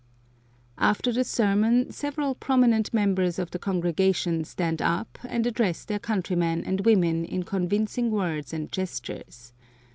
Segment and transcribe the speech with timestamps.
[0.79, 6.63] After the sermon, several prominent members of the congregation stand up and address their countrymen
[6.65, 9.53] and women in convincing words and gestures.